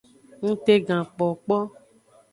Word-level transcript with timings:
Ngtegankpokpo. 0.47 1.57